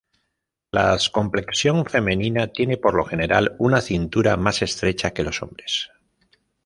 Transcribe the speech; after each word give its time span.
Las 0.71 1.11
complexión 1.11 1.85
femenina 1.85 2.47
tiene, 2.47 2.77
por 2.77 2.95
lo 2.95 3.05
general, 3.05 3.55
una 3.59 3.81
cintura 3.81 4.35
más 4.35 4.63
estrecha 4.63 5.11
que 5.11 5.21
los 5.23 5.43
hombres. 5.43 5.91